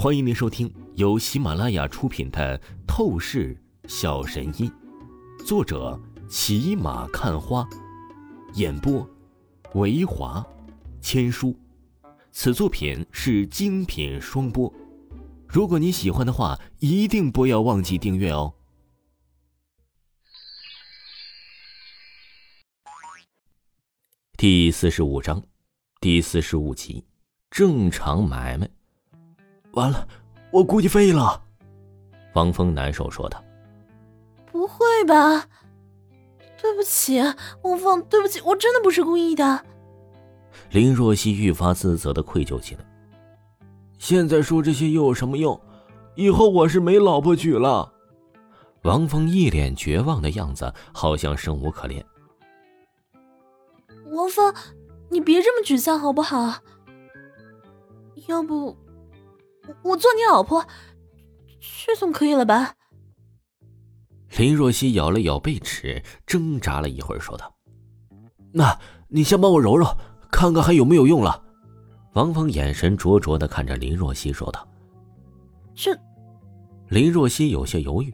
[0.00, 2.56] 欢迎您收听由喜马拉雅出品的
[2.86, 4.70] 《透视小神医》，
[5.44, 7.68] 作者骑马看花，
[8.54, 9.04] 演播
[9.74, 10.46] 维华
[11.00, 11.52] 千书。
[12.30, 14.72] 此作品是精品双播。
[15.48, 18.54] 如果你喜欢的话，一定不要忘记订阅哦。
[24.36, 25.42] 第四十五章，
[26.00, 27.04] 第四十五集，
[27.50, 28.70] 正常买卖。
[29.78, 30.08] 完了，
[30.50, 31.40] 我估计废了。
[32.34, 33.42] 王峰难受说道
[34.50, 35.46] ：“不会吧？
[36.60, 37.20] 对不起，
[37.62, 39.64] 王峰，对不起，我真的不是故意的。”
[40.70, 42.80] 林若曦愈发自责的愧疚起来。
[43.98, 45.58] 现在说这些又有什么用？
[46.16, 47.92] 以后我是没老婆娶了。
[48.82, 52.04] 王峰一脸绝望的样子，好像生无可恋。
[54.10, 54.52] 王峰，
[55.08, 56.56] 你别这么沮丧好不好？
[58.26, 58.76] 要不……
[59.82, 60.66] 我做你老婆，
[61.86, 62.74] 这总可以了吧？
[64.36, 67.54] 林若曦咬了咬贝齿，挣扎了一会儿，说道
[68.52, 69.86] ：“那你先帮我揉揉，
[70.30, 71.42] 看看还有没有用了。”
[72.14, 74.68] 王峰眼神灼灼的看着林若曦，说道
[75.74, 75.96] ：“这……”
[76.88, 78.12] 林若曦有些犹豫，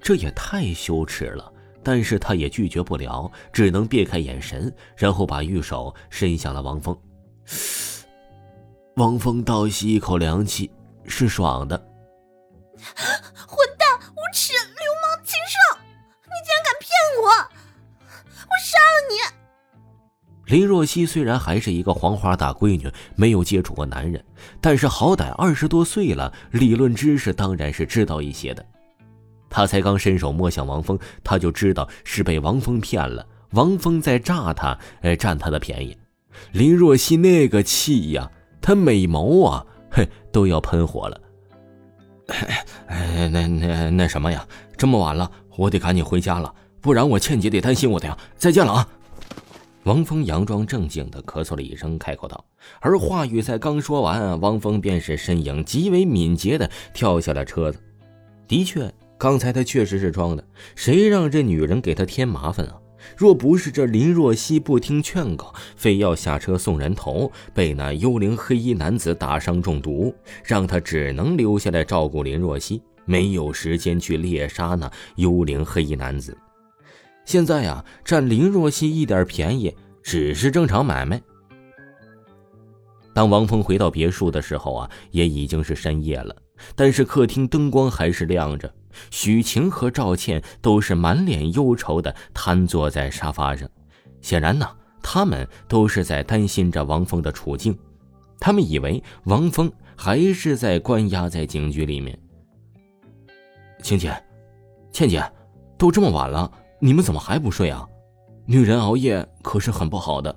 [0.00, 1.52] 这也太羞耻了，
[1.82, 6.96] 但是她也拒绝不了，只能别开眼神，然后把玉手伸向了王峰。
[8.96, 10.70] 王峰倒吸一口凉气。
[11.06, 11.76] 是爽的，
[13.46, 15.78] 混蛋、无耻、流氓、禽兽！
[16.24, 16.90] 你竟然敢骗
[17.22, 17.26] 我！
[18.44, 19.14] 我杀了你！
[20.46, 24.22] 林若曦虽然还是一个黄花大闺女，没有接触过男人，
[24.60, 28.64] 但是好歹二十多岁了，理论知识当然是知道一些的。
[29.48, 35.96] 她才刚伸手摸向王峰，她就知道是被王峰骗了，王峰在诈她，哎，占她的便宜。
[36.52, 38.30] 林若曦那个气呀，
[38.60, 39.64] 她美眸啊！
[39.90, 41.20] 嘿，都要喷火了！
[42.88, 44.44] 哎，那那那什么呀？
[44.76, 48.18] 这么晚了，我得赶紧回家了，不然我倩姐得担心我的呀！
[48.36, 48.88] 再见了啊！
[49.84, 52.44] 王峰佯装正经的咳嗽了一声，开口道。
[52.80, 57.78] 而话语才刚说完，王峰便是身影极为敏捷的跳下了车子。
[58.48, 60.44] 的确，刚才他确实是装的，
[60.74, 62.74] 谁让这女人给他添麻烦啊？
[63.16, 76.36] 若不是这林若曦不听劝告，非要下车送人头，被那幽灵黑衣男子打伤中毒，让他只能留下来照顾林若曦，没有时间去猎杀那幽灵黑衣男子。
[77.24, 81.20] 现在呀，占林若曦一点便宜，只是正常买卖。
[83.14, 86.34] 当王峰回到别墅的时候啊，也已经是深夜了，
[86.74, 88.72] 但是客厅灯光还是亮着。
[89.10, 93.68] 许晴和赵倩都是满脸忧愁的瘫坐在沙发上，
[94.20, 94.68] 显然呢，
[95.02, 97.76] 他们都是在担心着王峰的处境。
[98.38, 102.16] 他们以为王峰还是在关押在警局里面。
[103.82, 104.16] 晴姐，
[104.92, 105.28] 倩姐，
[105.76, 106.48] 都这么晚了，
[106.78, 107.84] 你们怎么还不睡啊？
[108.46, 110.34] 女人熬夜可是很不好的。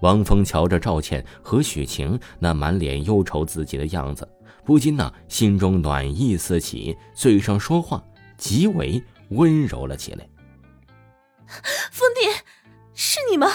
[0.00, 4.28] 王峰瞧着赵倩和许晴那满脸忧愁自己的样子。
[4.64, 8.02] 不禁呢，心中暖意四起，嘴上说话
[8.36, 10.28] 极为温柔了起来。
[11.90, 12.20] 峰弟，
[12.94, 13.48] 是你吗？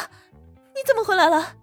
[0.75, 1.55] 你怎么回来了？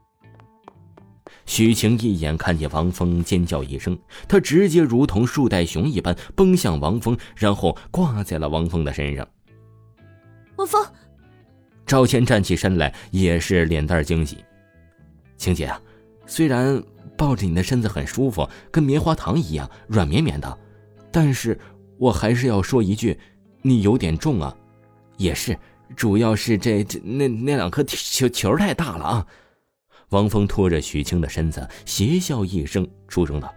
[1.45, 9.29] 许晴一眼看见王峰，尖叫一声，她直接如同树袋熊一般奔向王峰，然后挂在了王峰的身上。
[10.57, 10.83] 王峰，
[11.85, 14.43] 赵倩站起身来，也是脸蛋惊喜。
[15.37, 15.79] 晴姐啊，
[16.27, 16.83] 虽然。
[17.17, 20.59] 抱着你的身子很舒服，跟棉花糖一样软绵绵的，
[21.13, 21.59] 但是
[21.99, 23.19] 我还是要说一句，
[23.63, 24.57] 你有点重啊。
[25.17, 25.57] 也是，
[25.95, 29.27] 主要是这这那那两颗球球太大了啊。
[30.11, 33.53] 王峰拖着许清的身子，邪笑一声，出声道：“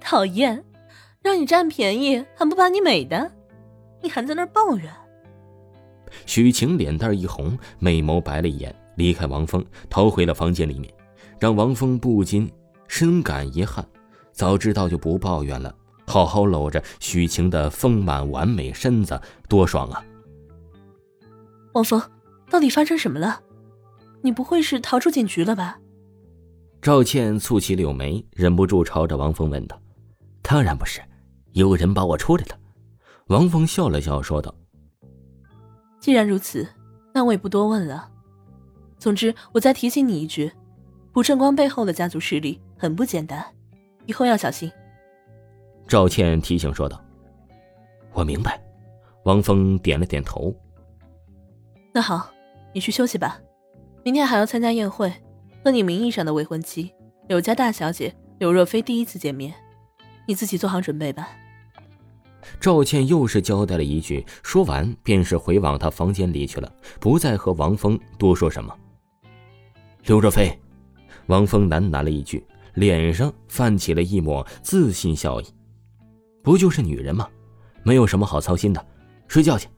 [0.00, 0.64] 讨厌，
[1.22, 3.32] 让你占便宜还不把你美的，
[4.02, 4.90] 你还在那抱怨。”
[6.26, 10.92] 许晴脸蛋一红，美眸白了一眼，离开王峰，逃回了房间里面。
[11.38, 12.50] 让王峰不禁
[12.88, 13.86] 深感遗憾，
[14.32, 15.74] 早知道就不抱怨了，
[16.06, 20.04] 好好搂着许晴的丰满完美身子，多爽啊！
[21.72, 22.00] 王峰，
[22.50, 23.40] 到底发生什么了？
[24.22, 25.78] 你不会是逃出警局了吧？
[26.80, 29.80] 赵倩蹙起柳眉，忍不住朝着王峰问道
[30.42, 31.00] ：“当然不是，
[31.52, 32.58] 有人把我出来了。”
[33.28, 34.54] 王峰笑了笑，说道
[35.98, 36.68] ：“既然如此，
[37.12, 38.10] 那我也不多问了。
[38.98, 40.52] 总之，我再提醒你一句。”
[41.14, 43.46] 卜正光背后的家族势力很不简单，
[44.04, 44.70] 以后要小心。
[45.86, 47.00] 赵倩提醒说道
[48.12, 48.60] ：“我明白。”
[49.22, 50.52] 王峰点了点头。
[51.92, 52.28] 那好，
[52.72, 53.40] 你去休息吧，
[54.02, 55.10] 明天还要参加宴会，
[55.64, 56.92] 和你名义上的未婚妻
[57.28, 59.54] 柳家大小姐柳若飞第一次见面，
[60.26, 61.28] 你自己做好准备吧。
[62.58, 68.76] 赵倩又是交代了一句，说完便是回往她房间里去了，不再和王峰多说什么。
[70.06, 70.52] 刘若飞，
[71.26, 72.44] 王峰喃喃了一句，
[72.74, 75.44] 脸上泛起了一抹自信笑意。
[76.42, 77.28] 不就是女人吗？
[77.82, 78.86] 没有什么好操心的，
[79.28, 79.68] 睡觉去。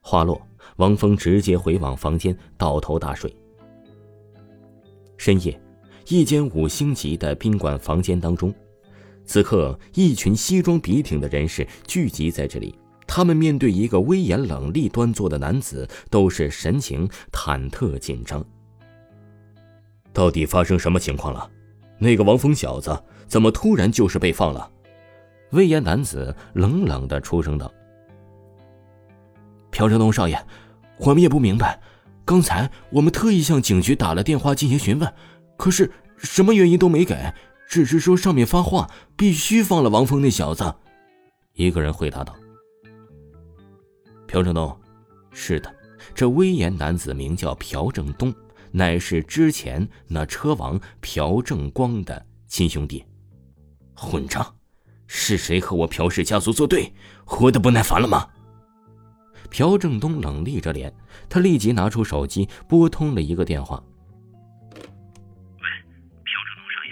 [0.00, 0.40] 话落，
[0.76, 3.34] 王峰直接回往房间，倒头大睡。
[5.16, 5.58] 深夜，
[6.08, 8.54] 一间五星级的宾馆房间当中。
[9.24, 12.74] 此刻，一群西装笔挺的人士聚集在这里。
[13.06, 18.44] 他们面对一个威严冷厉、端坐的男子，都是神情忐忑紧张。
[20.14, 21.50] 到底发生什么情况了？
[21.98, 24.70] 那个王峰小子怎么突然就是被放了？
[25.50, 27.70] 威严男子冷冷的出声道
[29.70, 30.46] ：“朴正东少爷，
[30.98, 31.80] 我们也不明白。
[32.24, 35.12] 刚才我们特意向警局打了电话进行询问，
[35.58, 37.16] 可是什么原因都没给。”
[37.66, 40.72] 只是说上面发话，必须放了王峰那小子。
[41.54, 42.36] 一个人回答道
[44.28, 44.78] ：“朴正东，
[45.32, 45.74] 是的，
[46.14, 48.32] 这威严男子名叫朴正东，
[48.76, 53.04] 乃是之前那车王朴正光的亲兄弟。
[53.94, 54.56] 混账！
[55.06, 56.92] 是谁和我朴氏家族作对？
[57.24, 58.28] 活得不耐烦了吗？”
[59.48, 60.92] 朴正东冷厉着脸，
[61.28, 63.80] 他立即拿出手机拨通了一个电话。
[64.74, 64.80] 喂，
[66.24, 66.90] 朴正东少爷，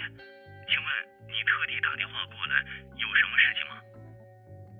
[0.69, 0.87] 请问
[1.27, 2.63] 你特地打电话过来
[2.93, 3.75] 有什么事情吗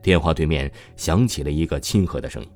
[0.01, 2.49] 电话对面响起了一个亲和的声音：“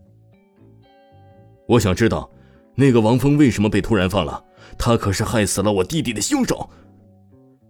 [1.67, 2.31] 我想知道，
[2.79, 4.45] 那个王峰为什么被突然放了？
[4.77, 6.69] 他可是害死了我弟弟的凶手。”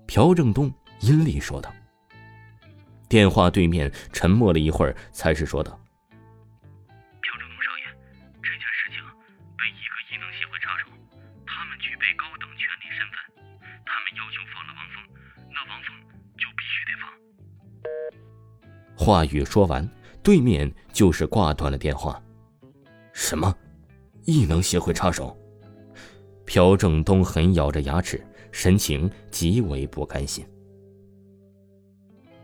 [0.05, 0.69] 朴正东
[0.99, 1.73] 阴厉说道。
[3.07, 5.71] 电话对面沉默了一会儿，才是说道
[7.23, 7.85] ：“朴正东少爷，
[8.43, 8.99] 这件事情
[9.55, 10.91] 被一个异能协会插手，
[11.45, 13.15] 他们具备高等权力身份，
[13.85, 14.99] 他们要求放了王峰，
[15.47, 15.95] 那王峰
[16.35, 17.07] 就必须得放。”
[18.99, 19.89] 话语说完，
[20.21, 22.21] 对面就是挂断了电话。
[23.13, 23.55] 什么？
[24.25, 25.37] 异能协会插手？
[26.45, 30.45] 朴正东狠咬着牙齿，神情极为不甘心。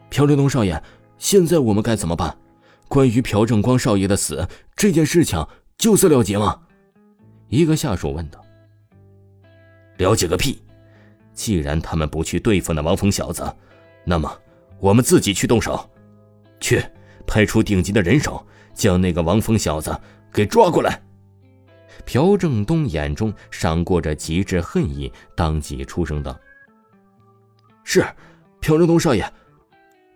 [0.10, 0.82] 朴正东少爷，
[1.18, 2.38] 现在我们该怎么办？
[2.90, 5.44] 关于朴正光少爷的死，这件事情
[5.78, 6.62] 就此了结吗？
[7.48, 8.44] 一个下属问道。
[9.98, 10.62] 了解个屁！
[11.34, 13.44] 既然他们不去对付那王峰小子，
[14.06, 14.32] 那么
[14.80, 15.90] 我们自己去动手。
[16.60, 16.84] 去，
[17.26, 19.98] 派出顶级的人手，将那个王峰小子
[20.32, 21.02] 给抓过来。
[22.06, 26.38] 朴正东眼中闪过着极致恨意，当即出声道
[27.84, 28.06] ：“是，
[28.62, 29.26] 朴正东少爷。”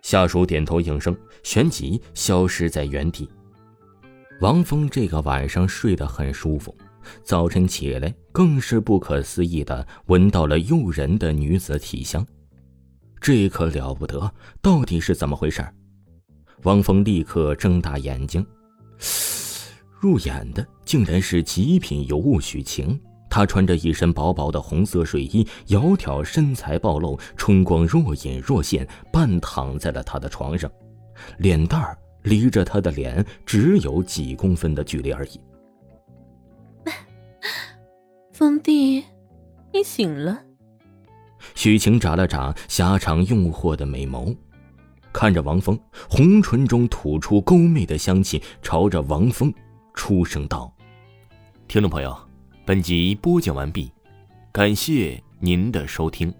[0.02, 3.28] 下属点头应声，旋即消失在原地。
[4.40, 6.74] 王峰这个晚上睡得很舒服，
[7.24, 12.24] 早晨起来更是不可思议的闻到了诱人的女子体香，
[13.20, 14.32] 这可了不得，
[14.62, 15.66] 到底是怎么回事？
[16.62, 18.46] 王峰立刻睁大眼睛，
[20.00, 22.98] 入眼的竟然是极品尤物许晴。
[23.30, 30.70] 她穿着一身薄薄的红色睡衣，窈窕身材暴露，春光若隐若现，半躺在了他的床上，
[31.36, 35.40] 脸蛋儿离着他的脸只有几公分的距离而已。
[38.32, 39.04] 风弟，
[39.72, 40.42] 你醒了。
[41.54, 44.34] 许晴眨了眨狭长诱惑的美眸。
[45.12, 45.78] 看着王峰，
[46.08, 49.52] 红唇中吐出勾媚的香气，朝着王峰
[49.98, 50.72] 出声道
[51.66, 52.16] ：“听众朋友，
[52.64, 53.90] 本集播讲完毕，
[54.52, 56.32] 感谢您的收听。”